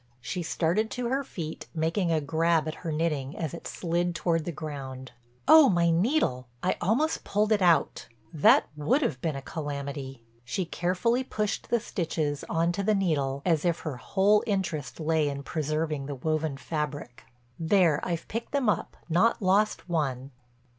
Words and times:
She 0.19 0.41
started 0.41 0.89
to 0.89 1.09
her 1.09 1.23
feet, 1.23 1.67
making 1.75 2.11
a 2.11 2.19
grab 2.19 2.67
at 2.67 2.73
her 2.81 2.91
knitting 2.91 3.37
as 3.37 3.53
it 3.53 3.67
slid 3.67 4.15
toward 4.15 4.45
the 4.45 4.51
ground. 4.51 5.11
"Oh, 5.47 5.69
my 5.69 5.91
needle! 5.91 6.47
I 6.63 6.75
almost 6.81 7.23
pulled 7.23 7.51
it 7.51 7.61
out. 7.61 8.07
That 8.33 8.65
would 8.75 9.03
have 9.03 9.21
been 9.21 9.35
a 9.35 9.43
calamity." 9.43 10.23
She 10.43 10.65
carefully 10.65 11.23
pushed 11.23 11.69
the 11.69 11.79
stitches 11.79 12.43
on 12.49 12.71
to 12.71 12.81
the 12.81 12.95
needle 12.95 13.43
as 13.45 13.63
if 13.63 13.81
her 13.81 13.97
whole 13.97 14.43
interest 14.47 14.99
lay 14.99 15.29
in 15.29 15.43
preserving 15.43 16.07
the 16.07 16.15
woven 16.15 16.57
fabric. 16.57 17.23
"There 17.59 17.99
I've 18.01 18.27
picked 18.27 18.53
them 18.53 18.69
up, 18.69 18.97
not 19.07 19.39
lost 19.39 19.87
one." 19.87 20.31